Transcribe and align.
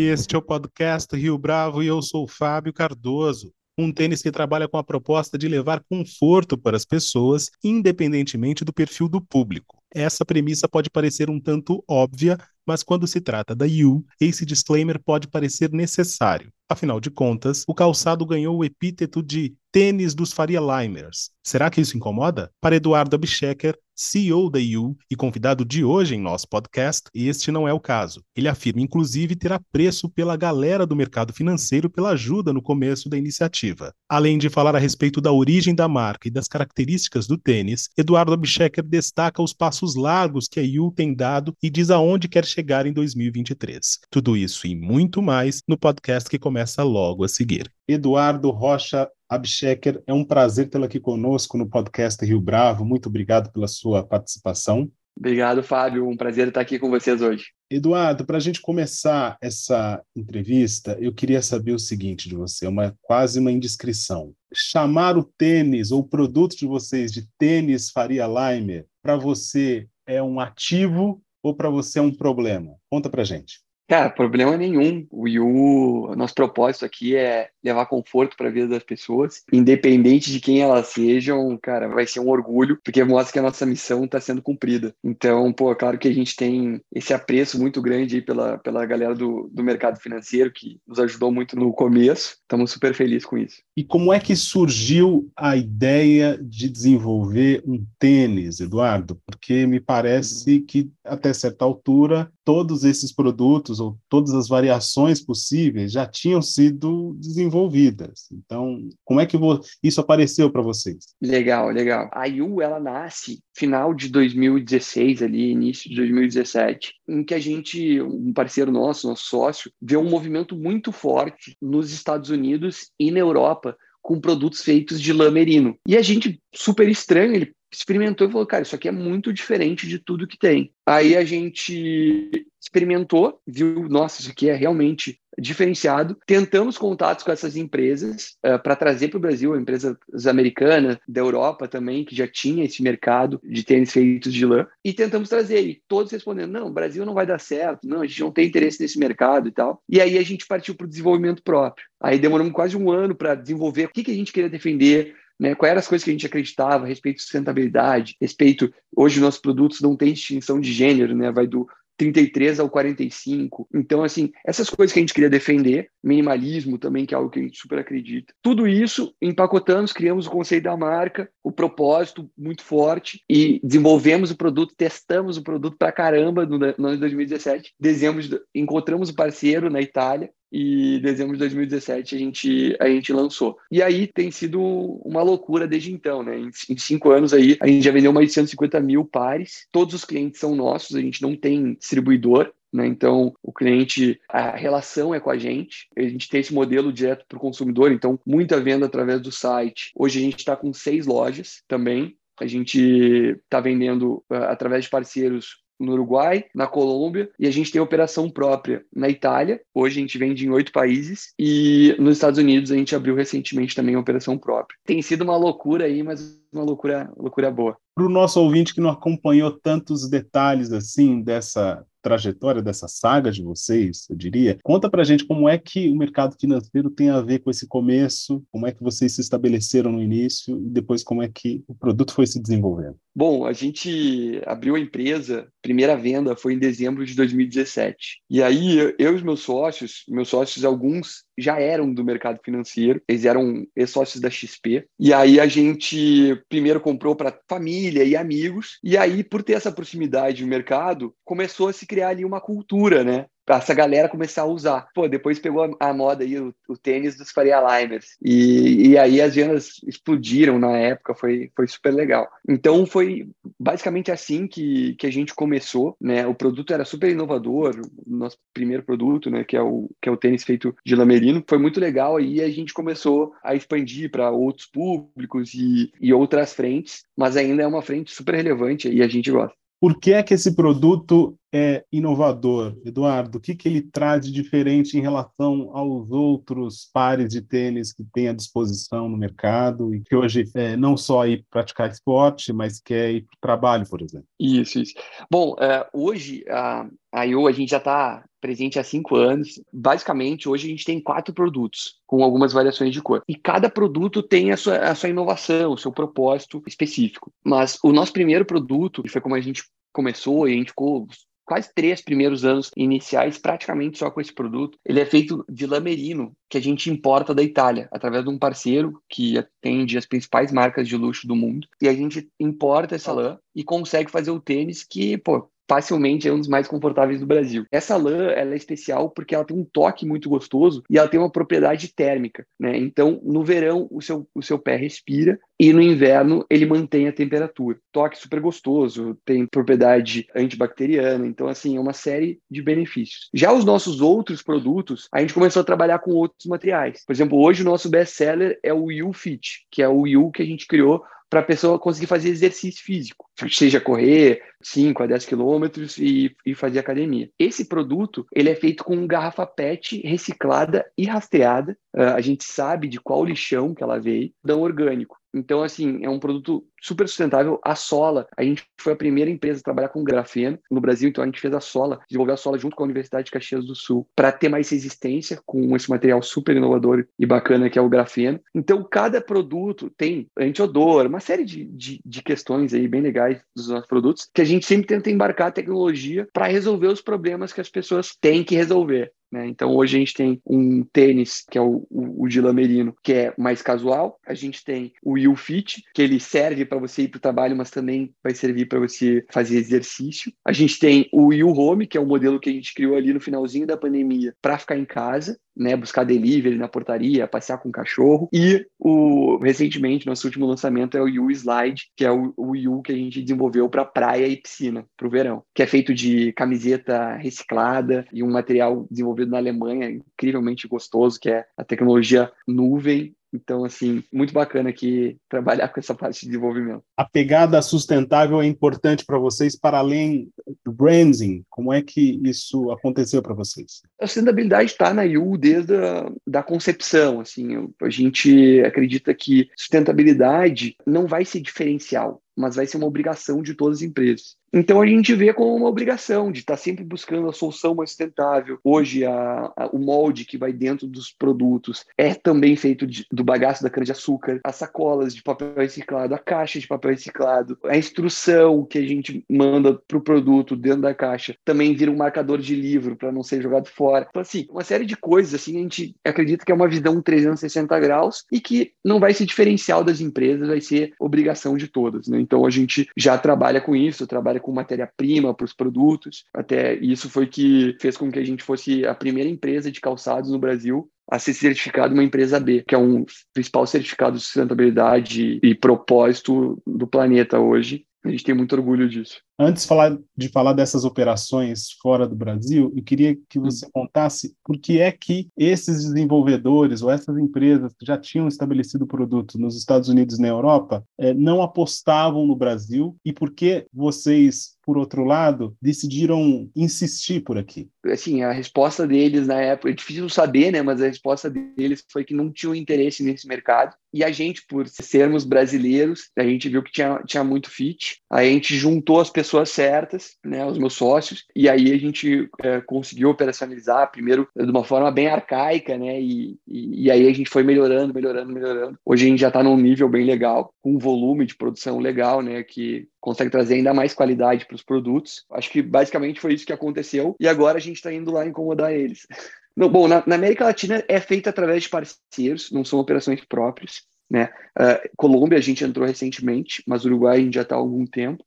Este 0.00 0.36
é 0.36 0.38
o 0.38 0.42
podcast 0.42 1.16
Rio 1.16 1.36
Bravo 1.36 1.82
e 1.82 1.88
eu 1.88 2.00
sou 2.00 2.28
Fábio 2.28 2.72
Cardoso. 2.72 3.52
Um 3.76 3.92
tênis 3.92 4.22
que 4.22 4.30
trabalha 4.30 4.68
com 4.68 4.78
a 4.78 4.84
proposta 4.84 5.36
de 5.36 5.48
levar 5.48 5.82
conforto 5.90 6.56
para 6.56 6.76
as 6.76 6.84
pessoas, 6.84 7.50
independentemente 7.64 8.64
do 8.64 8.72
perfil 8.72 9.08
do 9.08 9.20
público. 9.20 9.82
Essa 9.92 10.24
premissa 10.24 10.68
pode 10.68 10.88
parecer 10.88 11.28
um 11.28 11.40
tanto 11.40 11.82
óbvia, 11.90 12.38
mas 12.64 12.84
quando 12.84 13.08
se 13.08 13.20
trata 13.20 13.56
da 13.56 13.66
You, 13.66 14.04
esse 14.20 14.46
disclaimer 14.46 15.02
pode 15.02 15.26
parecer 15.26 15.72
necessário. 15.72 16.52
Afinal 16.68 17.00
de 17.00 17.10
contas, 17.10 17.64
o 17.66 17.74
calçado 17.74 18.24
ganhou 18.24 18.56
o 18.56 18.64
epíteto 18.64 19.20
de 19.20 19.56
tênis 19.72 20.14
dos 20.14 20.32
Faria 20.32 20.60
Limers. 20.60 21.32
Será 21.42 21.70
que 21.70 21.80
isso 21.80 21.96
incomoda? 21.96 22.52
Para 22.60 22.76
Eduardo 22.76 23.16
Abschecker, 23.16 23.76
CEO 24.00 24.48
da 24.48 24.60
EU 24.60 24.96
e 25.10 25.16
convidado 25.16 25.64
de 25.64 25.82
hoje 25.82 26.14
em 26.14 26.20
nosso 26.20 26.46
podcast, 26.48 27.10
este 27.12 27.50
não 27.50 27.66
é 27.66 27.72
o 27.72 27.80
caso. 27.80 28.22
Ele 28.36 28.46
afirma, 28.46 28.80
inclusive, 28.80 29.34
ter 29.34 29.52
apreço 29.52 30.08
pela 30.08 30.36
galera 30.36 30.86
do 30.86 30.94
mercado 30.94 31.32
financeiro 31.32 31.90
pela 31.90 32.10
ajuda 32.10 32.52
no 32.52 32.62
começo 32.62 33.08
da 33.08 33.18
iniciativa. 33.18 33.92
Além 34.08 34.38
de 34.38 34.48
falar 34.48 34.76
a 34.76 34.78
respeito 34.78 35.20
da 35.20 35.32
origem 35.32 35.74
da 35.74 35.88
marca 35.88 36.28
e 36.28 36.30
das 36.30 36.46
características 36.46 37.26
do 37.26 37.36
tênis, 37.36 37.88
Eduardo 37.98 38.32
Abschecker 38.32 38.84
destaca 38.84 39.42
os 39.42 39.52
passos 39.52 39.96
largos 39.96 40.46
que 40.46 40.60
a 40.60 40.62
EU 40.62 40.92
tem 40.92 41.12
dado 41.12 41.52
e 41.60 41.68
diz 41.68 41.90
aonde 41.90 42.28
quer 42.28 42.44
chegar 42.44 42.86
em 42.86 42.92
2023. 42.92 43.98
Tudo 44.08 44.36
isso 44.36 44.64
e 44.64 44.76
muito 44.76 45.20
mais 45.20 45.60
no 45.66 45.76
podcast 45.76 46.30
que 46.30 46.38
começa 46.38 46.84
logo 46.84 47.24
a 47.24 47.28
seguir. 47.28 47.68
Eduardo 47.88 48.50
Rocha 48.50 49.08
Abchecker, 49.28 50.02
é 50.06 50.12
um 50.12 50.24
prazer 50.24 50.68
tê-lo 50.68 50.84
aqui 50.84 50.98
conosco 50.98 51.58
no 51.58 51.68
podcast 51.68 52.24
Rio 52.24 52.40
Bravo. 52.40 52.84
Muito 52.84 53.08
obrigado 53.08 53.52
pela 53.52 53.68
sua 53.68 54.02
participação. 54.02 54.90
Obrigado, 55.18 55.62
Fábio. 55.64 56.08
Um 56.08 56.16
prazer 56.16 56.48
estar 56.48 56.60
aqui 56.60 56.78
com 56.78 56.88
vocês 56.90 57.20
hoje. 57.20 57.46
Eduardo, 57.68 58.24
para 58.24 58.36
a 58.36 58.40
gente 58.40 58.62
começar 58.62 59.36
essa 59.42 60.00
entrevista, 60.16 60.96
eu 61.00 61.12
queria 61.12 61.42
saber 61.42 61.72
o 61.72 61.78
seguinte 61.78 62.28
de 62.28 62.36
você, 62.36 62.66
uma 62.68 62.96
quase 63.02 63.40
uma 63.40 63.50
indiscrição. 63.50 64.32
Chamar 64.54 65.18
o 65.18 65.24
tênis 65.24 65.90
ou 65.90 66.00
o 66.00 66.08
produto 66.08 66.56
de 66.56 66.66
vocês 66.66 67.12
de 67.12 67.28
tênis 67.36 67.90
Faria 67.90 68.26
Limer, 68.26 68.86
para 69.02 69.16
você 69.16 69.88
é 70.06 70.22
um 70.22 70.38
ativo 70.38 71.20
ou 71.42 71.54
para 71.54 71.68
você 71.68 71.98
é 71.98 72.02
um 72.02 72.14
problema? 72.14 72.76
Conta 72.88 73.10
para 73.10 73.24
gente. 73.24 73.60
Cara, 73.88 74.10
problema 74.10 74.54
nenhum. 74.54 75.06
O 75.10 75.26
Yu, 75.26 76.14
nosso 76.14 76.34
propósito 76.34 76.84
aqui 76.84 77.16
é 77.16 77.48
levar 77.64 77.86
conforto 77.86 78.36
para 78.36 78.48
a 78.48 78.52
vida 78.52 78.68
das 78.68 78.82
pessoas, 78.82 79.42
independente 79.50 80.30
de 80.30 80.40
quem 80.40 80.60
elas 80.60 80.88
sejam, 80.88 81.58
cara, 81.60 81.88
vai 81.88 82.06
ser 82.06 82.20
um 82.20 82.28
orgulho, 82.28 82.78
porque 82.84 83.02
mostra 83.02 83.32
que 83.32 83.38
a 83.38 83.42
nossa 83.42 83.64
missão 83.64 84.04
está 84.04 84.20
sendo 84.20 84.42
cumprida. 84.42 84.94
Então, 85.02 85.50
pô, 85.52 85.74
claro 85.74 85.98
que 85.98 86.06
a 86.06 86.12
gente 86.12 86.36
tem 86.36 86.80
esse 86.94 87.14
apreço 87.14 87.58
muito 87.58 87.80
grande 87.80 88.16
aí 88.16 88.22
pela, 88.22 88.58
pela 88.58 88.84
galera 88.84 89.14
do, 89.14 89.50
do 89.52 89.64
mercado 89.64 89.98
financeiro, 89.98 90.52
que 90.52 90.78
nos 90.86 90.98
ajudou 90.98 91.32
muito 91.32 91.56
no 91.56 91.72
começo. 91.72 92.36
Estamos 92.42 92.70
super 92.70 92.94
felizes 92.94 93.24
com 93.24 93.38
isso. 93.38 93.62
E 93.74 93.82
como 93.82 94.12
é 94.12 94.20
que 94.20 94.36
surgiu 94.36 95.30
a 95.34 95.56
ideia 95.56 96.38
de 96.42 96.68
desenvolver 96.68 97.62
um 97.66 97.82
tênis, 97.98 98.60
Eduardo? 98.60 99.18
Porque 99.26 99.66
me 99.66 99.80
parece 99.80 100.60
que, 100.60 100.90
até 101.04 101.32
certa 101.32 101.64
altura, 101.64 102.30
todos 102.48 102.82
esses 102.82 103.12
produtos 103.12 103.78
ou 103.78 103.98
todas 104.08 104.32
as 104.32 104.48
variações 104.48 105.20
possíveis 105.20 105.92
já 105.92 106.06
tinham 106.06 106.40
sido 106.40 107.14
desenvolvidas. 107.18 108.26
Então, 108.32 108.88
como 109.04 109.20
é 109.20 109.26
que 109.26 109.36
isso 109.82 110.00
apareceu 110.00 110.50
para 110.50 110.62
vocês? 110.62 111.08
Legal, 111.20 111.68
legal. 111.68 112.08
A 112.10 112.26
IU, 112.26 112.62
ela 112.62 112.80
nasce 112.80 113.42
final 113.54 113.92
de 113.92 114.08
2016 114.08 115.22
ali, 115.22 115.50
início 115.50 115.90
de 115.90 115.96
2017, 115.96 116.94
em 117.06 117.22
que 117.22 117.34
a 117.34 117.38
gente, 117.38 118.00
um 118.00 118.32
parceiro 118.32 118.72
nosso, 118.72 119.06
nosso 119.06 119.26
sócio, 119.26 119.70
vê 119.78 119.98
um 119.98 120.08
movimento 120.08 120.56
muito 120.56 120.90
forte 120.90 121.54
nos 121.60 121.92
Estados 121.92 122.30
Unidos 122.30 122.90
e 122.98 123.10
na 123.10 123.18
Europa 123.18 123.76
com 124.00 124.18
produtos 124.18 124.62
feitos 124.62 124.98
de 125.02 125.12
lã 125.12 125.30
merino. 125.30 125.76
E 125.86 125.94
a 125.94 126.00
gente, 126.00 126.40
super 126.54 126.88
estranho, 126.88 127.34
ele 127.34 127.52
experimentou 127.72 128.26
e 128.26 128.32
falou, 128.32 128.46
cara, 128.46 128.62
isso 128.62 128.74
aqui 128.74 128.88
é 128.88 128.92
muito 128.92 129.32
diferente 129.32 129.86
de 129.86 129.98
tudo 129.98 130.26
que 130.26 130.38
tem. 130.38 130.72
Aí 130.86 131.16
a 131.16 131.24
gente 131.24 132.46
experimentou, 132.60 133.40
viu, 133.46 133.88
nossa, 133.88 134.20
isso 134.20 134.30
aqui 134.30 134.48
é 134.48 134.54
realmente 134.54 135.20
diferenciado. 135.38 136.16
Tentamos 136.26 136.76
contatos 136.76 137.24
com 137.24 137.30
essas 137.30 137.56
empresas 137.56 138.36
uh, 138.44 138.60
para 138.60 138.74
trazer 138.74 139.08
para 139.08 139.18
o 139.18 139.20
Brasil, 139.20 139.56
empresas 139.56 139.96
americanas, 140.26 140.98
da 141.06 141.20
Europa 141.20 141.68
também, 141.68 142.04
que 142.04 142.16
já 142.16 142.26
tinha 142.26 142.64
esse 142.64 142.82
mercado 142.82 143.40
de 143.44 143.62
tênis 143.62 143.92
feitos 143.92 144.32
de 144.32 144.44
lã, 144.44 144.66
e 144.84 144.92
tentamos 144.92 145.28
trazer. 145.28 145.60
E 145.60 145.80
todos 145.86 146.10
respondendo: 146.10 146.50
não, 146.50 146.66
o 146.66 146.72
Brasil 146.72 147.06
não 147.06 147.14
vai 147.14 147.24
dar 147.24 147.38
certo, 147.38 147.86
não, 147.86 148.00
a 148.00 148.06
gente 148.06 148.20
não 148.20 148.32
tem 148.32 148.46
interesse 148.46 148.80
nesse 148.82 148.98
mercado 148.98 149.48
e 149.48 149.52
tal. 149.52 149.82
E 149.88 150.00
aí 150.00 150.18
a 150.18 150.22
gente 150.22 150.46
partiu 150.46 150.74
para 150.74 150.86
o 150.86 150.88
desenvolvimento 150.88 151.42
próprio. 151.42 151.86
Aí 152.00 152.18
demoramos 152.18 152.52
quase 152.52 152.76
um 152.76 152.90
ano 152.90 153.14
para 153.14 153.34
desenvolver 153.34 153.84
o 153.84 153.88
que, 153.90 154.02
que 154.02 154.10
a 154.10 154.14
gente 154.14 154.32
queria 154.32 154.50
defender, 154.50 155.14
né? 155.38 155.54
Quais 155.54 155.70
eram 155.70 155.78
as 155.78 155.88
coisas 155.88 156.04
que 156.04 156.10
a 156.10 156.12
gente 156.12 156.26
acreditava 156.26 156.84
a 156.84 156.88
respeito 156.88 157.16
de 157.16 157.22
sustentabilidade, 157.22 158.16
respeito. 158.20 158.72
Hoje, 158.94 159.20
nossos 159.20 159.40
produtos 159.40 159.80
não 159.80 159.96
têm 159.96 160.12
distinção 160.12 160.60
de 160.60 160.72
gênero, 160.72 161.14
né? 161.14 161.30
vai 161.30 161.46
do 161.46 161.66
33 161.98 162.60
ao 162.60 162.70
45. 162.70 163.68
Então, 163.74 164.04
assim, 164.04 164.30
essas 164.46 164.70
coisas 164.70 164.92
que 164.92 165.00
a 165.00 165.02
gente 165.02 165.12
queria 165.12 165.28
defender, 165.28 165.90
minimalismo 166.02 166.78
também, 166.78 167.04
que 167.04 167.12
é 167.12 167.16
algo 167.16 167.28
que 167.28 167.40
a 167.40 167.42
gente 167.42 167.58
super 167.58 167.78
acredita. 167.78 168.32
Tudo 168.40 168.68
isso 168.68 169.12
empacotamos, 169.20 169.92
criamos 169.92 170.26
o 170.26 170.30
conceito 170.30 170.64
da 170.64 170.76
marca, 170.76 171.28
o 171.42 171.50
propósito 171.50 172.30
muito 172.38 172.62
forte 172.62 173.22
e 173.28 173.60
desenvolvemos 173.64 174.30
o 174.30 174.36
produto, 174.36 174.74
testamos 174.76 175.36
o 175.36 175.42
produto 175.42 175.76
pra 175.76 175.90
caramba 175.90 176.46
no 176.46 176.64
ano 176.64 176.94
de 176.94 177.00
2017. 177.00 177.74
Dezembro, 177.78 178.22
encontramos 178.54 179.10
o 179.10 179.14
parceiro 179.14 179.68
na 179.68 179.80
Itália 179.80 180.30
e 180.50 180.98
dezembro 181.00 181.34
de 181.34 181.40
2017 181.40 182.14
a 182.14 182.18
gente, 182.18 182.76
a 182.80 182.88
gente 182.88 183.12
lançou. 183.12 183.58
E 183.70 183.82
aí 183.82 184.06
tem 184.06 184.30
sido 184.30 184.60
uma 185.04 185.22
loucura 185.22 185.66
desde 185.66 185.92
então, 185.92 186.22
né? 186.22 186.38
Em, 186.38 186.50
em, 186.70 186.76
cinco 186.76 187.10
anos 187.10 187.34
aí, 187.34 187.56
a 187.60 187.66
gente 187.66 187.84
já 187.84 187.92
vendeu 187.92 188.12
mais 188.12 188.28
de 188.28 188.34
150 188.34 188.80
mil 188.80 189.04
pares. 189.04 189.66
Todos 189.70 189.94
os 189.94 190.04
clientes 190.04 190.40
são 190.40 190.54
nossos, 190.54 190.96
a 190.96 191.00
gente 191.00 191.22
não 191.22 191.36
tem 191.36 191.74
distribuidor. 191.74 192.52
Né? 192.72 192.86
Então, 192.86 193.32
o 193.42 193.50
cliente, 193.50 194.20
a 194.28 194.50
relação 194.50 195.14
é 195.14 195.20
com 195.20 195.30
a 195.30 195.38
gente, 195.38 195.88
a 195.96 196.02
gente 196.02 196.28
tem 196.28 196.40
esse 196.40 196.52
modelo 196.52 196.92
direto 196.92 197.24
para 197.26 197.38
o 197.38 197.40
consumidor, 197.40 197.90
então, 197.90 198.20
muita 198.26 198.60
venda 198.60 198.84
através 198.84 199.22
do 199.22 199.32
site. 199.32 199.90
Hoje 199.96 200.18
a 200.18 200.22
gente 200.22 200.40
está 200.40 200.54
com 200.54 200.70
seis 200.74 201.06
lojas 201.06 201.62
também, 201.66 202.14
a 202.38 202.46
gente 202.46 203.40
está 203.44 203.58
vendendo 203.58 204.22
uh, 204.30 204.44
através 204.48 204.84
de 204.84 204.90
parceiros 204.90 205.62
no 205.78 205.92
Uruguai, 205.92 206.44
na 206.54 206.66
Colômbia, 206.66 207.30
e 207.38 207.46
a 207.46 207.50
gente 207.50 207.70
tem 207.70 207.80
operação 207.80 208.28
própria 208.28 208.84
na 208.94 209.08
Itália. 209.08 209.60
Hoje 209.74 209.98
a 209.98 210.00
gente 210.00 210.18
vende 210.18 210.46
em 210.46 210.50
oito 210.50 210.72
países 210.72 211.32
e 211.38 211.94
nos 211.98 212.16
Estados 212.16 212.38
Unidos 212.38 212.70
a 212.70 212.76
gente 212.76 212.94
abriu 212.94 213.14
recentemente 213.14 213.74
também 213.74 213.94
a 213.94 214.00
operação 214.00 214.36
própria. 214.36 214.76
Tem 214.84 215.00
sido 215.02 215.22
uma 215.22 215.36
loucura 215.36 215.84
aí, 215.84 216.02
mas 216.02 216.40
uma 216.52 216.64
loucura, 216.64 217.12
loucura 217.16 217.50
boa. 217.50 217.76
Para 217.94 218.06
o 218.06 218.08
nosso 218.08 218.40
ouvinte 218.40 218.74
que 218.74 218.80
não 218.80 218.90
acompanhou 218.90 219.50
tantos 219.50 220.08
detalhes 220.08 220.72
assim 220.72 221.20
dessa 221.20 221.84
trajetória 222.02 222.62
dessa 222.62 222.88
saga 222.88 223.30
de 223.30 223.42
vocês, 223.42 224.06
eu 224.08 224.16
diria. 224.16 224.58
Conta 224.62 224.90
pra 224.90 225.04
gente 225.04 225.24
como 225.24 225.48
é 225.48 225.58
que 225.58 225.88
o 225.88 225.96
mercado 225.96 226.36
financeiro 226.38 226.90
tem 226.90 227.10
a 227.10 227.20
ver 227.20 227.40
com 227.40 227.50
esse 227.50 227.66
começo, 227.66 228.42
como 228.50 228.66
é 228.66 228.72
que 228.72 228.82
vocês 228.82 229.14
se 229.14 229.20
estabeleceram 229.20 229.92
no 229.92 230.02
início 230.02 230.56
e 230.56 230.70
depois 230.70 231.02
como 231.02 231.22
é 231.22 231.28
que 231.28 231.62
o 231.66 231.74
produto 231.74 232.14
foi 232.14 232.26
se 232.26 232.40
desenvolvendo. 232.40 232.96
Bom, 233.18 233.44
a 233.44 233.52
gente 233.52 234.40
abriu 234.46 234.76
a 234.76 234.80
empresa, 234.80 235.48
primeira 235.60 235.96
venda 235.96 236.36
foi 236.36 236.54
em 236.54 236.58
dezembro 236.58 237.04
de 237.04 237.16
2017. 237.16 238.20
E 238.30 238.40
aí 238.40 238.78
eu 238.96 239.12
e 239.12 239.14
os 239.16 239.22
meus 239.22 239.40
sócios, 239.40 240.04
meus 240.08 240.28
sócios 240.28 240.64
alguns 240.64 241.24
já 241.36 241.58
eram 241.60 241.92
do 241.92 242.04
mercado 242.04 242.38
financeiro, 242.44 243.02
eles 243.08 243.24
eram 243.24 243.66
sócios 243.88 244.20
da 244.20 244.30
XP. 244.30 244.86
E 245.00 245.12
aí 245.12 245.40
a 245.40 245.48
gente 245.48 246.40
primeiro 246.48 246.80
comprou 246.80 247.16
para 247.16 247.36
família 247.48 248.04
e 248.04 248.14
amigos, 248.14 248.78
e 248.84 248.96
aí 248.96 249.24
por 249.24 249.42
ter 249.42 249.54
essa 249.54 249.72
proximidade 249.72 250.42
no 250.42 250.48
mercado, 250.48 251.12
começou 251.24 251.66
a 251.66 251.72
se 251.72 251.87
criar 251.88 252.10
ali 252.10 252.24
uma 252.24 252.40
cultura, 252.40 253.02
né? 253.02 253.26
para 253.48 253.56
essa 253.56 253.72
galera 253.72 254.10
começar 254.10 254.42
a 254.42 254.46
usar. 254.46 254.88
Pô, 254.94 255.08
depois 255.08 255.38
pegou 255.38 255.64
a, 255.64 255.88
a 255.88 255.94
moda 255.94 256.22
aí, 256.22 256.38
o, 256.38 256.54
o, 256.68 256.76
tênis 256.76 257.16
dos 257.16 257.30
Faria 257.30 257.58
Limers. 257.58 258.18
E, 258.22 258.88
e 258.88 258.98
aí 258.98 259.22
as 259.22 259.34
vendas 259.34 259.80
explodiram 259.86 260.58
na 260.58 260.76
época, 260.76 261.14
foi, 261.14 261.50
foi 261.56 261.66
super 261.66 261.94
legal. 261.94 262.28
Então 262.46 262.84
foi 262.84 263.26
basicamente 263.58 264.12
assim 264.12 264.46
que, 264.46 264.94
que 264.96 265.06
a 265.06 265.10
gente 265.10 265.34
começou, 265.34 265.96
né? 265.98 266.26
O 266.26 266.34
produto 266.34 266.74
era 266.74 266.84
super 266.84 267.10
inovador, 267.10 267.80
o 268.06 268.14
nosso 268.14 268.36
primeiro 268.52 268.82
produto, 268.82 269.30
né? 269.30 269.44
Que 269.44 269.56
é 269.56 269.62
o, 269.62 269.88
que 270.02 270.10
é 270.10 270.12
o 270.12 270.16
tênis 270.18 270.44
feito 270.44 270.76
de 270.84 270.94
lamerino. 270.94 271.42
Foi 271.48 271.56
muito 271.56 271.80
legal 271.80 272.18
aí 272.18 272.42
a 272.42 272.50
gente 272.50 272.74
começou 272.74 273.32
a 273.42 273.54
expandir 273.54 274.10
para 274.10 274.30
outros 274.30 274.66
públicos 274.66 275.54
e, 275.54 275.90
e 275.98 276.12
outras 276.12 276.52
frentes, 276.52 277.02
mas 277.16 277.34
ainda 277.34 277.62
é 277.62 277.66
uma 277.66 277.80
frente 277.80 278.14
super 278.14 278.34
relevante 278.34 278.90
e 278.90 279.00
a 279.02 279.08
gente 279.08 279.30
gosta. 279.30 279.56
Por 279.80 279.98
que 279.98 280.12
é 280.12 280.22
que 280.22 280.34
esse 280.34 280.54
produto 280.54 281.38
é 281.52 281.84
inovador, 281.92 282.76
Eduardo? 282.84 283.38
O 283.38 283.40
que, 283.40 283.54
que 283.54 283.68
ele 283.68 283.80
traz 283.80 284.26
de 284.26 284.32
diferente 284.32 284.98
em 284.98 285.00
relação 285.00 285.70
aos 285.72 286.10
outros 286.10 286.90
pares 286.92 287.30
de 287.30 287.40
tênis 287.40 287.92
que 287.92 288.04
tem 288.12 288.28
à 288.28 288.32
disposição 288.32 289.08
no 289.08 289.16
mercado 289.16 289.94
e 289.94 290.00
que 290.00 290.16
hoje 290.16 290.50
é 290.54 290.76
não 290.76 290.96
só 290.96 291.26
ir 291.26 291.44
praticar 291.48 291.90
esporte, 291.90 292.52
mas 292.52 292.80
quer 292.80 293.12
ir 293.12 293.22
para 293.22 293.36
o 293.36 293.40
trabalho, 293.40 293.88
por 293.88 294.02
exemplo? 294.02 294.26
Isso, 294.38 294.80
isso. 294.80 294.94
Bom, 295.30 295.52
uh, 295.52 295.86
hoje 295.92 296.44
a, 296.48 296.88
a 297.18 297.24
IO 297.24 297.46
a 297.46 297.52
gente 297.52 297.70
já 297.70 297.78
está 297.78 298.24
presente 298.40 298.78
há 298.78 298.84
cinco 298.84 299.16
anos. 299.16 299.60
Basicamente, 299.72 300.48
hoje 300.48 300.66
a 300.66 300.70
gente 300.70 300.84
tem 300.84 301.00
quatro 301.00 301.34
produtos 301.34 301.96
com 302.06 302.22
algumas 302.22 302.52
variações 302.52 302.92
de 302.92 303.02
cor. 303.02 303.22
E 303.28 303.34
cada 303.34 303.68
produto 303.68 304.22
tem 304.22 304.52
a 304.52 304.56
sua, 304.56 304.78
a 304.78 304.94
sua 304.94 305.08
inovação, 305.08 305.72
o 305.72 305.78
seu 305.78 305.92
propósito 305.92 306.62
específico. 306.66 307.32
Mas 307.44 307.78
o 307.82 307.92
nosso 307.92 308.12
primeiro 308.12 308.44
produto, 308.44 309.02
que 309.02 309.08
foi 309.08 309.20
como 309.20 309.34
a 309.34 309.40
gente 309.40 309.62
começou 309.92 310.48
e 310.48 310.52
a 310.52 310.56
gente 310.56 310.68
ficou 310.68 311.06
quase 311.44 311.72
três 311.74 312.02
primeiros 312.02 312.44
anos 312.44 312.70
iniciais 312.76 313.38
praticamente 313.38 313.98
só 313.98 314.10
com 314.10 314.20
esse 314.20 314.32
produto. 314.32 314.78
Ele 314.84 315.00
é 315.00 315.06
feito 315.06 315.44
de 315.48 315.66
lã 315.66 315.80
merino, 315.80 316.32
que 316.48 316.58
a 316.58 316.60
gente 316.60 316.90
importa 316.90 317.34
da 317.34 317.42
Itália, 317.42 317.88
através 317.90 318.22
de 318.22 318.30
um 318.30 318.38
parceiro 318.38 319.00
que 319.08 319.38
atende 319.38 319.96
as 319.96 320.04
principais 320.04 320.52
marcas 320.52 320.86
de 320.86 320.96
luxo 320.96 321.26
do 321.26 321.34
mundo. 321.34 321.66
E 321.80 321.88
a 321.88 321.94
gente 321.94 322.28
importa 322.38 322.94
essa 322.94 323.12
lã 323.12 323.38
e 323.54 323.64
consegue 323.64 324.10
fazer 324.10 324.30
o 324.30 324.40
tênis 324.40 324.84
que, 324.84 325.16
pô, 325.16 325.50
facilmente 325.68 326.26
é 326.26 326.32
um 326.32 326.38
dos 326.38 326.48
mais 326.48 326.66
confortáveis 326.66 327.20
do 327.20 327.26
Brasil. 327.26 327.64
Essa 327.70 327.96
lã 327.96 328.30
ela 328.30 328.54
é 328.54 328.56
especial 328.56 329.10
porque 329.10 329.34
ela 329.34 329.44
tem 329.44 329.56
um 329.56 329.64
toque 329.64 330.06
muito 330.06 330.28
gostoso 330.28 330.82
e 330.88 330.98
ela 330.98 331.08
tem 331.08 331.20
uma 331.20 331.30
propriedade 331.30 331.92
térmica, 331.94 332.46
né? 332.58 332.76
Então, 332.76 333.20
no 333.22 333.44
verão 333.44 333.86
o 333.90 334.00
seu, 334.00 334.26
o 334.34 334.42
seu 334.42 334.58
pé 334.58 334.76
respira 334.76 335.38
e 335.60 335.72
no 335.72 335.82
inverno 335.82 336.44
ele 336.50 336.66
mantém 336.66 337.08
a 337.08 337.12
temperatura. 337.12 337.78
Toque 337.92 338.18
super 338.18 338.40
gostoso, 338.40 339.18
tem 339.24 339.46
propriedade 339.46 340.26
antibacteriana, 340.34 341.26
então 341.26 341.48
assim, 341.48 341.76
é 341.76 341.80
uma 341.80 341.92
série 341.92 342.40
de 342.50 342.62
benefícios. 342.62 343.28
Já 343.34 343.52
os 343.52 343.64
nossos 343.64 344.00
outros 344.00 344.42
produtos, 344.42 345.08
a 345.12 345.20
gente 345.20 345.34
começou 345.34 345.60
a 345.60 345.64
trabalhar 345.64 345.98
com 345.98 346.12
outros 346.12 346.46
materiais. 346.46 347.04
Por 347.06 347.12
exemplo, 347.12 347.38
hoje 347.38 347.62
o 347.62 347.64
nosso 347.64 347.90
best 347.90 348.14
seller 348.14 348.58
é 348.62 348.72
o 348.72 348.86
U 349.06 349.12
Fit, 349.12 349.66
que 349.70 349.82
é 349.82 349.88
o 349.88 350.02
U 350.02 350.30
que 350.30 350.42
a 350.42 350.46
gente 350.46 350.66
criou 350.66 351.02
para 351.30 351.40
a 351.40 351.44
pessoa 351.44 351.78
conseguir 351.78 352.06
fazer 352.06 352.30
exercício 352.30 352.82
físico, 352.82 353.28
seja 353.50 353.80
correr 353.80 354.42
5 354.62 355.02
a 355.02 355.06
10 355.06 355.26
quilômetros 355.26 355.98
e, 355.98 356.34
e 356.44 356.54
fazer 356.54 356.78
academia. 356.78 357.30
Esse 357.38 357.66
produto 357.66 358.26
ele 358.34 358.50
é 358.50 358.54
feito 358.54 358.82
com 358.84 359.06
garrafa 359.06 359.46
PET 359.46 360.00
reciclada 360.04 360.84
e 360.96 361.04
rastreada. 361.04 361.76
Uh, 361.94 362.14
a 362.14 362.20
gente 362.20 362.44
sabe 362.44 362.88
de 362.88 363.00
qual 363.00 363.24
lixão 363.24 363.74
que 363.74 363.82
ela 363.82 364.00
veio, 364.00 364.32
não 364.44 364.60
orgânico. 364.60 365.16
Então, 365.34 365.62
assim, 365.62 366.04
é 366.04 366.08
um 366.08 366.18
produto 366.18 366.64
super 366.80 367.08
sustentável. 367.08 367.60
A 367.64 367.74
Sola, 367.74 368.26
a 368.36 368.42
gente 368.42 368.64
foi 368.78 368.92
a 368.92 368.96
primeira 368.96 369.30
empresa 369.30 369.60
a 369.60 369.62
trabalhar 369.62 369.88
com 369.88 370.04
grafeno 370.04 370.58
no 370.70 370.80
Brasil, 370.80 371.08
então 371.08 371.22
a 371.22 371.26
gente 371.26 371.40
fez 371.40 371.52
a 371.52 371.60
Sola, 371.60 372.00
desenvolveu 372.08 372.34
a 372.34 372.38
Sola 372.38 372.58
junto 372.58 372.76
com 372.76 372.82
a 372.82 372.86
Universidade 372.86 373.26
de 373.26 373.30
Caxias 373.30 373.64
do 373.64 373.74
Sul, 373.74 374.06
para 374.14 374.32
ter 374.32 374.48
mais 374.48 374.70
resistência 374.70 375.40
com 375.44 375.74
esse 375.76 375.90
material 375.90 376.22
super 376.22 376.56
inovador 376.56 377.06
e 377.18 377.26
bacana 377.26 377.68
que 377.68 377.78
é 377.78 377.82
o 377.82 377.88
grafeno. 377.88 378.40
Então, 378.54 378.86
cada 378.88 379.20
produto 379.20 379.90
tem 379.96 380.28
antiodor, 380.38 381.06
uma 381.06 381.20
série 381.20 381.44
de, 381.44 381.64
de, 381.64 382.00
de 382.04 382.22
questões 382.22 382.72
aí 382.72 382.86
bem 382.88 383.00
legais 383.00 383.40
dos 383.54 383.68
nossos 383.68 383.88
produtos, 383.88 384.28
que 384.32 384.42
a 384.42 384.44
gente 384.44 384.66
sempre 384.66 384.86
tenta 384.86 385.10
embarcar 385.10 385.48
a 385.48 385.52
tecnologia 385.52 386.28
para 386.32 386.46
resolver 386.46 386.88
os 386.88 387.00
problemas 387.00 387.52
que 387.52 387.60
as 387.60 387.68
pessoas 387.68 388.16
têm 388.20 388.44
que 388.44 388.54
resolver. 388.54 389.12
Né? 389.30 389.46
Então, 389.46 389.74
hoje 389.74 389.96
a 389.96 390.00
gente 390.00 390.14
tem 390.14 390.40
um 390.46 390.82
tênis, 390.84 391.44
que 391.50 391.58
é 391.58 391.60
o, 391.60 391.86
o, 391.90 392.24
o 392.24 392.28
de 392.28 392.40
lamerino, 392.40 392.94
que 393.02 393.12
é 393.12 393.34
mais 393.36 393.62
casual. 393.62 394.18
A 394.26 394.34
gente 394.34 394.64
tem 394.64 394.92
o 395.02 395.18
U 395.18 395.36
Fit, 395.36 395.82
que 395.94 396.02
ele 396.02 396.18
serve 396.18 396.64
para 396.64 396.78
você 396.78 397.02
ir 397.02 397.08
para 397.08 397.18
o 397.18 397.20
trabalho, 397.20 397.56
mas 397.56 397.70
também 397.70 398.14
vai 398.22 398.34
servir 398.34 398.66
para 398.66 398.80
você 398.80 399.24
fazer 399.30 399.58
exercício. 399.58 400.32
A 400.44 400.52
gente 400.52 400.78
tem 400.78 401.08
o 401.12 401.28
U 401.28 401.58
Home, 401.58 401.86
que 401.86 401.98
é 401.98 402.00
o 402.00 402.06
modelo 402.06 402.40
que 402.40 402.50
a 402.50 402.52
gente 402.52 402.74
criou 402.74 402.96
ali 402.96 403.12
no 403.12 403.20
finalzinho 403.20 403.66
da 403.66 403.76
pandemia 403.76 404.34
para 404.40 404.58
ficar 404.58 404.76
em 404.76 404.84
casa 404.84 405.38
né, 405.58 405.76
buscar 405.76 406.04
delivery 406.04 406.56
na 406.56 406.68
portaria, 406.68 407.26
passear 407.26 407.58
com 407.58 407.68
o 407.68 407.72
cachorro. 407.72 408.28
E 408.32 408.64
o 408.78 409.38
recentemente, 409.38 410.06
nosso 410.06 410.26
último 410.26 410.46
lançamento 410.46 410.96
é 410.96 411.02
o 411.02 411.24
U 411.24 411.30
Slide, 411.30 411.90
que 411.96 412.04
é 412.04 412.10
o, 412.10 412.32
o 412.36 412.52
U 412.52 412.82
que 412.82 412.92
a 412.92 412.94
gente 412.94 413.22
desenvolveu 413.22 413.68
para 413.68 413.84
praia 413.84 414.26
e 414.26 414.36
piscina, 414.36 414.86
para 414.96 415.06
o 415.06 415.10
verão, 415.10 415.42
que 415.54 415.62
é 415.62 415.66
feito 415.66 415.92
de 415.92 416.32
camiseta 416.32 417.14
reciclada 417.16 418.06
e 418.12 418.22
um 418.22 418.30
material 418.30 418.86
desenvolvido 418.90 419.32
na 419.32 419.38
Alemanha, 419.38 419.90
incrivelmente 419.90 420.68
gostoso, 420.68 421.18
que 421.20 421.30
é 421.30 421.44
a 421.56 421.64
tecnologia 421.64 422.30
nuvem 422.46 423.14
então, 423.32 423.64
assim, 423.64 424.02
muito 424.12 424.32
bacana 424.32 424.70
aqui 424.70 425.16
trabalhar 425.28 425.68
com 425.68 425.80
essa 425.80 425.94
parte 425.94 426.20
de 426.20 426.26
desenvolvimento. 426.28 426.82
A 426.96 427.04
pegada 427.04 427.60
sustentável 427.60 428.40
é 428.40 428.46
importante 428.46 429.04
para 429.04 429.18
vocês, 429.18 429.56
para 429.56 429.78
além 429.78 430.28
do 430.64 430.72
branding. 430.72 431.44
Como 431.50 431.72
é 431.72 431.82
que 431.82 432.20
isso 432.24 432.70
aconteceu 432.70 433.22
para 433.22 433.34
vocês? 433.34 433.82
A 434.00 434.06
sustentabilidade 434.06 434.70
está 434.70 434.94
na 434.94 435.04
IU 435.04 435.36
desde 435.36 435.74
a 435.76 436.10
da 436.26 436.42
concepção. 436.42 437.20
Assim, 437.20 437.68
a 437.82 437.90
gente 437.90 438.62
acredita 438.64 439.14
que 439.14 439.48
sustentabilidade 439.56 440.76
não 440.86 441.06
vai 441.06 441.24
ser 441.24 441.40
diferencial 441.40 442.22
mas 442.38 442.54
vai 442.54 442.66
ser 442.66 442.76
uma 442.76 442.86
obrigação 442.86 443.42
de 443.42 443.52
todas 443.52 443.78
as 443.78 443.82
empresas. 443.82 444.36
Então 444.52 444.80
a 444.80 444.86
gente 444.86 445.14
vê 445.14 445.32
como 445.32 445.54
uma 445.54 445.68
obrigação 445.68 446.32
de 446.32 446.40
estar 446.40 446.56
sempre 446.56 446.84
buscando 446.84 447.28
a 447.28 447.32
solução 447.32 447.74
mais 447.74 447.90
sustentável. 447.90 448.58
Hoje 448.64 449.04
a, 449.04 449.52
a, 449.56 449.66
o 449.72 449.78
molde 449.78 450.24
que 450.24 450.38
vai 450.38 450.52
dentro 450.52 450.86
dos 450.86 451.10
produtos 451.12 451.84
é 451.96 452.14
também 452.14 452.56
feito 452.56 452.86
de, 452.86 453.06
do 453.12 453.22
bagaço 453.22 453.62
da 453.62 453.70
cana-de-açúcar, 453.70 454.40
as 454.44 454.56
sacolas 454.56 455.14
de 455.14 455.22
papel 455.22 455.54
reciclado, 455.56 456.14
a 456.14 456.18
caixa 456.18 456.58
de 456.58 456.66
papel 456.66 456.92
reciclado, 456.92 457.58
a 457.64 457.76
instrução 457.76 458.64
que 458.64 458.78
a 458.78 458.86
gente 458.86 459.24
manda 459.28 459.74
para 459.86 459.98
o 459.98 460.02
produto 460.02 460.56
dentro 460.56 460.82
da 460.82 460.94
caixa 460.94 461.36
também 461.44 461.74
vira 461.74 461.90
um 461.90 461.96
marcador 461.96 462.38
de 462.38 462.54
livro 462.54 462.96
para 462.96 463.12
não 463.12 463.22
ser 463.22 463.42
jogado 463.42 463.68
fora. 463.68 464.06
Então 464.08 464.22
assim, 464.22 464.46
uma 464.50 464.64
série 464.64 464.86
de 464.86 464.96
coisas 464.96 465.34
assim 465.34 465.58
a 465.58 465.62
gente 465.62 465.94
acredita 466.04 466.44
que 466.44 466.52
é 466.52 466.54
uma 466.54 466.68
visão 466.68 467.00
360 467.02 467.78
graus 467.80 468.24
e 468.32 468.40
que 468.40 468.72
não 468.84 468.98
vai 468.98 469.12
ser 469.12 469.26
diferencial 469.26 469.84
das 469.84 470.00
empresas, 470.00 470.48
vai 470.48 470.60
ser 470.60 470.94
obrigação 470.98 471.56
de 471.56 471.68
todas. 471.68 472.08
Né? 472.08 472.20
Então 472.20 472.46
a 472.46 472.50
gente 472.50 472.88
já 472.96 473.18
trabalha 473.18 473.60
com 473.60 473.76
isso, 473.76 474.06
trabalha 474.06 474.37
trabalha 474.38 474.40
com 474.40 474.52
matéria-prima 474.52 475.34
para 475.34 475.44
os 475.44 475.52
produtos. 475.52 476.24
Até 476.32 476.74
isso 476.76 477.10
foi 477.10 477.26
que 477.26 477.76
fez 477.80 477.96
com 477.96 478.10
que 478.10 478.18
a 478.18 478.24
gente 478.24 478.42
fosse 478.42 478.86
a 478.86 478.94
primeira 478.94 479.28
empresa 479.28 479.70
de 479.70 479.80
calçados 479.80 480.30
no 480.30 480.38
Brasil 480.38 480.88
a 481.10 481.18
ser 481.18 481.34
certificado 481.34 481.94
uma 481.94 482.04
empresa 482.04 482.38
B, 482.38 482.62
que 482.66 482.74
é 482.74 482.78
um 482.78 483.04
principal 483.32 483.66
certificado 483.66 484.16
de 484.16 484.22
sustentabilidade 484.22 485.40
e 485.42 485.54
propósito 485.54 486.62
do 486.66 486.86
planeta 486.86 487.38
hoje. 487.38 487.84
A 488.04 488.10
gente 488.10 488.24
tem 488.24 488.34
muito 488.34 488.54
orgulho 488.54 488.88
disso. 488.88 489.20
Antes 489.40 489.62
de 489.62 489.68
falar, 489.68 489.96
de 490.16 490.28
falar 490.28 490.52
dessas 490.52 490.84
operações 490.84 491.70
fora 491.80 492.08
do 492.08 492.16
Brasil, 492.16 492.72
eu 492.76 492.82
queria 492.82 493.16
que 493.28 493.38
você 493.38 493.66
hum. 493.66 493.70
contasse 493.72 494.34
por 494.44 494.58
que 494.58 494.80
é 494.80 494.90
que 494.90 495.28
esses 495.36 495.84
desenvolvedores 495.84 496.82
ou 496.82 496.90
essas 496.90 497.16
empresas 497.18 497.72
que 497.78 497.86
já 497.86 497.96
tinham 497.96 498.26
estabelecido 498.26 498.84
produtos 498.84 499.36
nos 499.36 499.56
Estados 499.56 499.88
Unidos 499.88 500.18
e 500.18 500.22
na 500.22 500.28
Europa 500.28 500.84
eh, 500.98 501.14
não 501.14 501.40
apostavam 501.40 502.26
no 502.26 502.34
Brasil 502.34 502.96
e 503.04 503.12
por 503.12 503.32
que 503.32 503.66
vocês 503.72 504.58
por 504.68 504.76
outro 504.76 505.02
lado, 505.02 505.56
decidiram 505.62 506.50
insistir 506.54 507.22
por 507.22 507.38
aqui? 507.38 507.70
Assim, 507.86 508.22
a 508.22 508.32
resposta 508.32 508.86
deles 508.86 509.26
na 509.26 509.40
época, 509.40 509.70
é 509.70 509.72
difícil 509.72 510.06
saber, 510.10 510.52
né? 510.52 510.60
Mas 510.60 510.82
a 510.82 510.88
resposta 510.88 511.30
deles 511.30 511.82
foi 511.90 512.04
que 512.04 512.12
não 512.12 512.30
tinham 512.30 512.54
interesse 512.54 513.02
nesse 513.02 513.26
mercado. 513.26 513.74
E 513.94 514.04
a 514.04 514.12
gente, 514.12 514.44
por 514.46 514.68
sermos 514.68 515.24
brasileiros, 515.24 516.10
a 516.18 516.22
gente 516.22 516.50
viu 516.50 516.62
que 516.62 516.70
tinha, 516.70 517.02
tinha 517.06 517.24
muito 517.24 517.48
fit. 517.48 518.02
A 518.10 518.22
gente 518.22 518.54
juntou 518.58 519.00
as 519.00 519.08
pessoas 519.08 519.27
certas, 519.50 520.16
né? 520.24 520.44
Os 520.44 520.58
meus 520.58 520.74
sócios. 520.74 521.24
E 521.34 521.48
aí 521.48 521.72
a 521.72 521.78
gente 521.78 522.28
é, 522.40 522.60
conseguiu 522.60 523.10
operacionalizar, 523.10 523.90
primeiro 523.90 524.28
de 524.36 524.50
uma 524.50 524.64
forma 524.64 524.90
bem 524.90 525.08
arcaica, 525.08 525.76
né? 525.76 526.00
E, 526.00 526.38
e, 526.46 526.84
e 526.84 526.90
aí 526.90 527.06
a 527.08 527.12
gente 527.12 527.30
foi 527.30 527.42
melhorando, 527.42 527.94
melhorando, 527.94 528.32
melhorando. 528.32 528.78
Hoje 528.84 529.06
a 529.06 529.08
gente 529.08 529.20
já 529.20 529.28
está 529.28 529.42
num 529.42 529.56
nível 529.56 529.88
bem 529.88 530.04
legal, 530.04 530.52
com 530.62 530.74
um 530.74 530.78
volume 530.78 531.26
de 531.26 531.36
produção 531.36 531.78
legal, 531.78 532.22
né? 532.22 532.42
Que 532.42 532.88
consegue 533.00 533.30
trazer 533.30 533.54
ainda 533.54 533.74
mais 533.74 533.94
qualidade 533.94 534.46
para 534.46 534.56
os 534.56 534.62
produtos. 534.62 535.24
Acho 535.32 535.50
que 535.50 535.62
basicamente 535.62 536.20
foi 536.20 536.34
isso 536.34 536.46
que 536.46 536.52
aconteceu 536.52 537.14
e 537.20 537.28
agora 537.28 537.58
a 537.58 537.60
gente 537.60 537.76
está 537.76 537.92
indo 537.92 538.12
lá 538.12 538.26
incomodar 538.26 538.72
eles. 538.72 539.06
No, 539.58 539.68
bom, 539.68 539.88
na, 539.88 540.04
na, 540.06 540.14
América 540.14 540.44
Latina 540.44 540.84
é 540.86 541.00
feita 541.00 541.30
através 541.30 541.64
de 541.64 541.68
parceiros, 541.68 542.52
não 542.52 542.64
são 542.64 542.78
operações 542.78 543.24
próprias. 543.24 543.82
Né? 544.08 544.30
Uh, 544.56 544.88
Colômbia 544.96 545.36
a 545.36 545.40
gente 545.40 545.64
entrou 545.64 545.84
recentemente, 545.84 546.62
mas 546.64 546.84
Uruguai 546.84 547.18
a 547.18 547.20
gente 547.20 547.34
já 547.34 547.42
está 547.42 547.56
há 547.56 547.58
algum 547.58 547.84
tempo. 547.84 548.24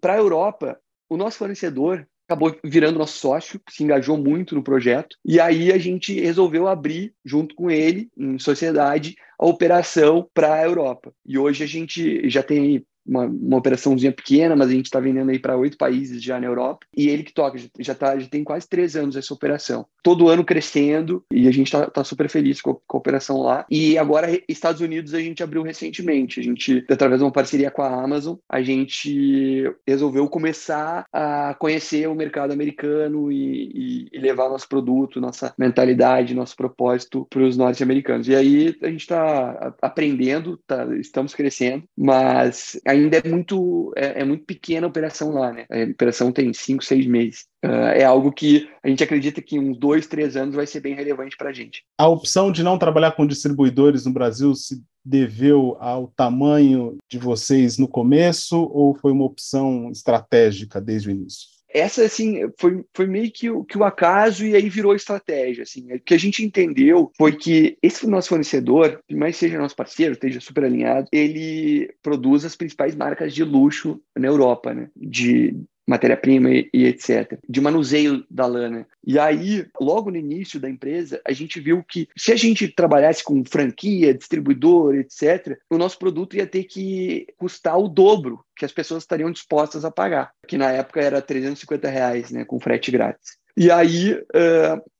Para 0.00 0.14
a 0.14 0.18
Europa, 0.18 0.78
o 1.08 1.16
nosso 1.16 1.38
fornecedor 1.38 2.06
acabou 2.26 2.56
virando 2.64 2.98
nosso 2.98 3.18
sócio, 3.18 3.60
se 3.68 3.82
engajou 3.82 4.16
muito 4.16 4.54
no 4.54 4.62
projeto, 4.62 5.16
e 5.24 5.38
aí 5.38 5.70
a 5.70 5.78
gente 5.78 6.18
resolveu 6.18 6.66
abrir, 6.66 7.14
junto 7.24 7.54
com 7.54 7.70
ele, 7.70 8.08
em 8.16 8.38
sociedade, 8.38 9.14
a 9.38 9.46
operação 9.46 10.28
para 10.32 10.54
a 10.54 10.64
Europa. 10.64 11.12
E 11.26 11.36
hoje 11.36 11.62
a 11.62 11.66
gente 11.66 12.28
já 12.30 12.42
tem 12.42 12.86
uma, 13.06 13.24
uma 13.24 13.56
operaçãozinha 13.56 14.12
pequena, 14.12 14.56
mas 14.56 14.68
a 14.68 14.72
gente 14.72 14.86
está 14.86 15.00
vendendo 15.00 15.30
aí 15.30 15.38
para 15.38 15.56
oito 15.56 15.76
países 15.76 16.22
já 16.22 16.40
na 16.40 16.46
Europa. 16.46 16.86
E 16.96 17.08
ele 17.08 17.22
que 17.22 17.32
toca, 17.32 17.58
já, 17.78 17.94
tá, 17.94 18.18
já 18.18 18.28
tem 18.28 18.44
quase 18.44 18.68
três 18.68 18.96
anos 18.96 19.16
essa 19.16 19.34
operação. 19.34 19.86
Todo 20.02 20.28
ano 20.28 20.44
crescendo 20.44 21.24
e 21.32 21.48
a 21.48 21.52
gente 21.52 21.66
está 21.66 21.86
tá 21.86 22.04
super 22.04 22.28
feliz 22.28 22.60
com 22.60 22.70
a, 22.70 22.74
com 22.86 22.96
a, 22.96 23.00
operação 23.00 23.42
lá. 23.42 23.66
E 23.70 23.98
agora, 23.98 24.28
Estados 24.48 24.80
Unidos, 24.80 25.14
a 25.14 25.20
gente 25.20 25.42
abriu 25.42 25.62
recentemente. 25.62 26.40
A 26.40 26.42
gente, 26.42 26.84
através 26.90 27.20
de 27.20 27.24
uma 27.24 27.32
parceria 27.32 27.70
com 27.70 27.82
a 27.82 28.02
Amazon, 28.02 28.36
a 28.48 28.62
gente 28.62 29.72
resolveu 29.86 30.28
começar 30.28 31.04
a 31.12 31.54
conhecer 31.58 32.08
o 32.08 32.14
mercado 32.14 32.52
americano 32.52 33.30
e, 33.30 33.70
e, 33.74 34.08
e 34.12 34.18
levar 34.18 34.48
nosso 34.48 34.68
produto, 34.68 35.20
nossa 35.20 35.54
mentalidade, 35.58 36.34
nosso 36.34 36.56
propósito 36.56 37.26
para 37.28 37.42
os 37.42 37.56
norte-americanos. 37.56 38.28
E 38.28 38.34
aí 38.34 38.76
a 38.82 38.88
gente 38.88 39.00
está 39.00 39.74
aprendendo, 39.80 40.58
tá, 40.66 40.86
estamos 40.96 41.34
crescendo, 41.34 41.84
mas 41.96 42.80
ainda 42.92 43.18
é 43.18 43.28
muito, 43.28 43.92
é, 43.96 44.20
é, 44.20 44.24
muito 44.24 44.44
pequena 44.44 44.86
a 44.86 44.90
operação 44.90 45.32
lá, 45.32 45.52
né? 45.52 45.66
A 45.70 45.90
operação 45.90 46.30
tem 46.32 46.52
cinco, 46.52 46.84
seis 46.84 47.06
meses. 47.06 47.46
Uh, 47.64 47.94
é 47.94 48.04
algo 48.04 48.32
que 48.32 48.68
a 48.82 48.88
gente 48.88 49.02
acredita 49.02 49.40
que 49.40 49.56
em 49.56 49.70
uns 49.70 49.78
dois, 49.78 50.06
três 50.06 50.36
anos 50.36 50.54
vai 50.54 50.66
ser 50.66 50.80
bem 50.80 50.94
relevante 50.94 51.36
para 51.36 51.50
a 51.50 51.52
gente. 51.52 51.84
A 51.98 52.08
opção 52.08 52.50
de 52.50 52.62
não 52.62 52.78
trabalhar 52.78 53.12
com 53.12 53.26
distribuidores 53.26 54.04
no 54.04 54.12
Brasil 54.12 54.54
se 54.54 54.82
deveu 55.04 55.76
ao 55.80 56.08
tamanho 56.08 56.96
de 57.10 57.18
vocês 57.18 57.78
no 57.78 57.88
começo 57.88 58.56
ou 58.56 58.94
foi 58.94 59.12
uma 59.12 59.24
opção 59.24 59.90
estratégica 59.90 60.80
desde 60.80 61.08
o 61.08 61.12
início? 61.12 61.51
Essa 61.72 62.04
assim 62.04 62.50
foi, 62.58 62.84
foi 62.94 63.06
meio 63.06 63.30
que 63.30 63.50
o, 63.50 63.64
que 63.64 63.78
o 63.78 63.84
acaso 63.84 64.44
e 64.44 64.54
aí 64.54 64.68
virou 64.68 64.94
estratégia 64.94 65.62
assim. 65.62 65.92
O 65.92 66.00
que 66.00 66.14
a 66.14 66.18
gente 66.18 66.44
entendeu 66.44 67.10
foi 67.16 67.32
que 67.36 67.76
esse 67.82 68.06
nosso 68.06 68.28
fornecedor 68.28 69.00
mais 69.10 69.36
seja 69.36 69.58
nosso 69.58 69.76
parceiro 69.76 70.12
esteja 70.12 70.40
super 70.40 70.64
alinhado 70.64 71.08
ele 71.12 71.92
produz 72.02 72.44
as 72.44 72.56
principais 72.56 72.94
marcas 72.94 73.34
de 73.34 73.42
luxo 73.44 74.00
na 74.16 74.28
Europa 74.28 74.74
né? 74.74 74.90
De 74.96 75.56
matéria-prima 75.86 76.50
e, 76.50 76.70
e, 76.72 76.86
etc., 76.86 77.38
de 77.48 77.60
manuseio 77.60 78.24
da 78.30 78.46
lã. 78.46 78.84
E 79.04 79.18
aí, 79.18 79.66
logo 79.80 80.10
no 80.10 80.16
início 80.16 80.60
da 80.60 80.68
empresa, 80.68 81.20
a 81.26 81.32
gente 81.32 81.60
viu 81.60 81.82
que 81.82 82.08
se 82.16 82.32
a 82.32 82.36
gente 82.36 82.68
trabalhasse 82.68 83.22
com 83.22 83.44
franquia, 83.44 84.14
distribuidor, 84.14 84.94
etc., 84.94 85.58
o 85.68 85.78
nosso 85.78 85.98
produto 85.98 86.36
ia 86.36 86.46
ter 86.46 86.64
que 86.64 87.26
custar 87.36 87.78
o 87.78 87.88
dobro 87.88 88.44
que 88.56 88.64
as 88.64 88.72
pessoas 88.72 89.02
estariam 89.02 89.30
dispostas 89.30 89.84
a 89.84 89.90
pagar, 89.90 90.32
que 90.46 90.56
na 90.56 90.70
época 90.70 91.00
era 91.00 91.20
350 91.20 91.88
reais, 91.88 92.30
né, 92.30 92.44
com 92.44 92.60
frete 92.60 92.90
grátis. 92.90 93.36
E 93.56 93.70
aí, 93.70 94.18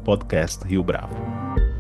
@podcastriobravo. 0.04 1.77